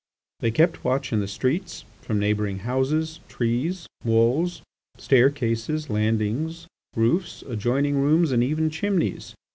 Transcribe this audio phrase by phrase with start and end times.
[0.39, 4.63] They kept watch in the streets, from neighbouring houses, trees, walls,
[4.97, 9.35] stair cases, landings, roofs, adjoining rooms, and even chimneys.